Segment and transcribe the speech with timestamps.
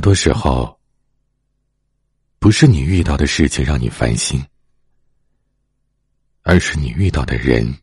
[0.00, 0.78] 多时候，
[2.38, 4.42] 不是你遇到的事情让你烦心，
[6.42, 7.74] 而是你遇到的人。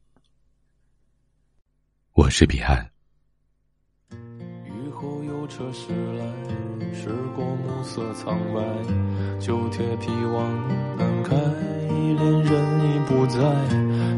[2.13, 2.89] 我是彼岸。
[4.65, 6.25] 雨后有车驶来，
[6.91, 8.61] 驶过暮色苍白，
[9.39, 13.39] 旧铁皮往南开，恋人已不在，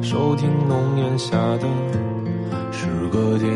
[0.01, 1.67] 收听浓烟下的
[2.71, 3.51] 诗歌电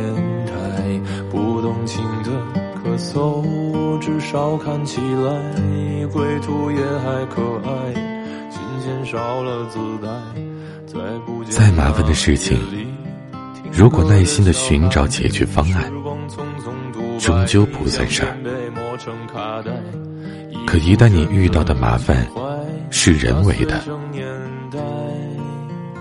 [0.45, 0.99] 台，
[1.31, 2.62] 不动情的。
[2.93, 7.93] 咳嗽，至少看起来归途也还可爱。
[8.51, 10.07] 琴弦少了自带，
[10.85, 12.59] 再不再麻烦的事情，
[13.71, 15.91] 如果耐心的寻找解决方案，
[17.19, 18.37] 终究不算事儿。
[20.67, 22.27] 可一旦你遇到的麻烦
[22.91, 23.81] 是人为的，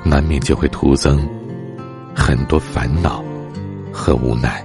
[0.05, 1.27] 难免就会徒增
[2.15, 3.25] 很多烦恼
[3.91, 4.63] 和无奈。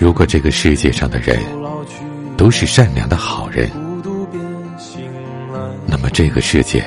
[0.00, 1.38] 如果这个世界上的人
[2.34, 3.70] 都是善良的好人，
[5.86, 6.82] 那么这个世界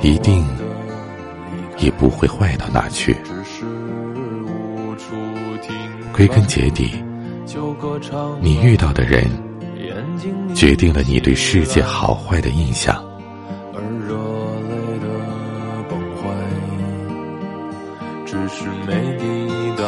[0.00, 0.42] 一定
[1.76, 3.14] 也不会坏到哪去。
[6.14, 7.04] 归根结底，
[8.40, 9.24] 你遇到的人
[10.54, 13.04] 决定了你对世界好坏的印象。
[18.24, 19.26] 只是没抵
[19.76, 19.84] 达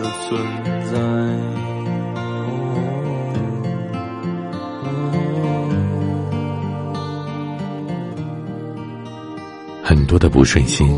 [0.00, 0.40] 的存
[9.82, 10.88] 很多的不顺心，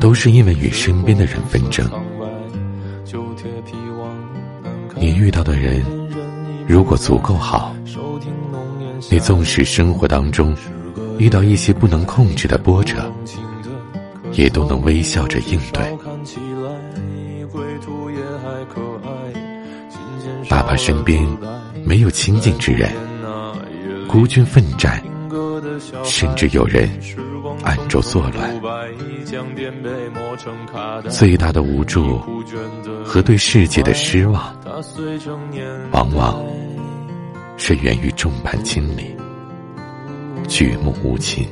[0.00, 1.88] 都是因为与身边的人纷争。
[4.96, 5.82] 你遇到的人，
[6.66, 7.74] 如果足够好，
[9.10, 10.54] 你纵使生活当中
[11.18, 13.12] 遇到一些不能控制的波折，
[14.32, 15.82] 也都能微笑着应对。
[20.50, 21.24] 哪怕身边
[21.84, 22.90] 没有亲近之人，
[24.08, 25.02] 孤军奋战，
[26.04, 26.88] 甚至有人。
[27.64, 28.62] 暗中作乱，
[31.10, 32.18] 最大的无助
[33.04, 34.56] 和对世界的失望，
[35.90, 36.40] 往往
[37.56, 39.14] 是源于众叛亲离、
[40.48, 41.46] 举目无亲。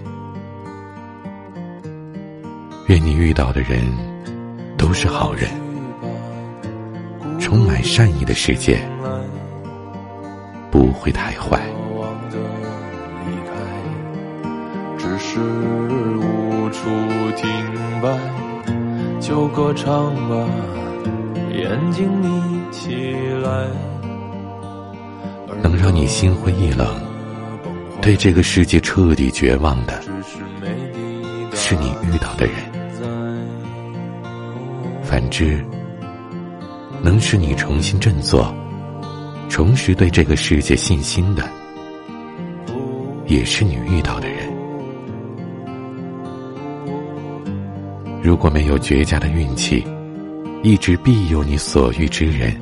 [2.86, 3.80] 愿你遇到的人
[4.78, 5.50] 都是好人，
[7.40, 8.80] 充满善意的世界
[10.70, 11.60] 不会太坏。
[15.32, 16.90] 是无处
[17.36, 17.48] 停
[18.02, 18.18] 摆，
[19.20, 20.44] 就歌唱吧，
[21.52, 22.90] 眼睛眯起
[23.44, 23.68] 来。
[25.62, 26.84] 能让你心灰意冷，
[28.02, 30.02] 对这个世界彻底绝望的，
[31.54, 32.54] 是你遇到的人。
[35.04, 35.64] 反之，
[37.00, 38.52] 能使你重新振作，
[39.48, 41.48] 重拾对这个世界信心的，
[43.26, 44.39] 也是你遇到的人。
[48.22, 49.84] 如果没有绝佳的运气，
[50.62, 52.54] 一直庇佑你所遇之人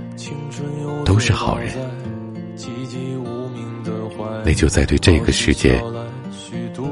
[1.04, 1.72] 都是好人，
[4.44, 5.82] 那就在对这个世界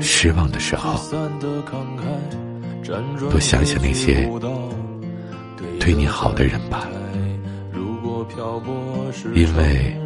[0.00, 0.98] 失望的时候，
[3.30, 4.28] 多想想那些
[5.78, 6.88] 对你好的人吧，
[9.32, 9.96] 因为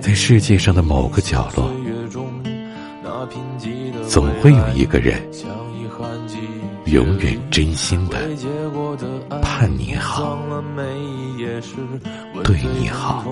[0.00, 1.68] 在世界上的某个角落，
[4.06, 5.20] 总会有一个人。
[6.90, 8.16] 永远真心的
[9.42, 10.38] 盼你好，
[12.44, 13.22] 对你好。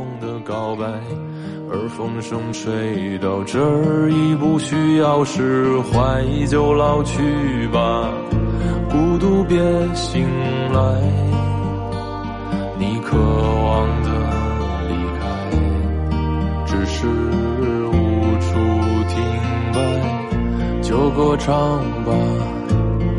[1.70, 8.10] 而风声吹到这儿，已不需要释怀，就老去吧，
[8.90, 9.56] 孤独别
[9.94, 10.22] 醒
[10.72, 10.80] 来。
[12.78, 14.10] 你渴望的
[14.86, 15.24] 离开，
[16.66, 17.06] 只是
[17.88, 17.90] 无
[18.38, 18.52] 处
[19.08, 19.16] 停
[19.72, 19.80] 摆，
[20.82, 22.12] 就歌唱吧。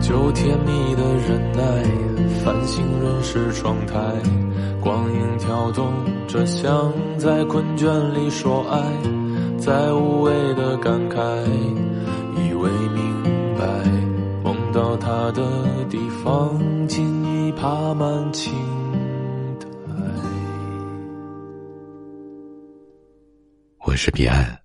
[0.00, 1.62] 就甜蜜的忍耐，
[2.42, 3.96] 繁星润湿窗台，
[4.80, 5.92] 光影跳动
[6.26, 8.80] 着，像在困倦里说爱，
[9.58, 11.20] 在无谓的感慨，
[12.36, 13.22] 以为明
[13.58, 13.64] 白，
[14.42, 15.42] 梦到他的
[15.88, 16.58] 地方，
[16.88, 18.52] 尽已爬满青
[19.60, 19.66] 苔。
[23.84, 24.58] 我是彼岸，